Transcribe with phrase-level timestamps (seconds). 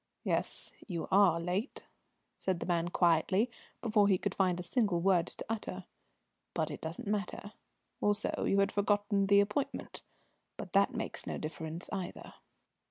[0.23, 1.83] "Yes, you are late,"
[2.39, 3.51] said the man quietly,
[3.83, 5.83] before he could find a single word to utter.
[6.55, 7.53] "But it doesn't matter.
[8.01, 10.01] Also, you had forgotten the appointment,
[10.57, 12.33] but that makes no difference either."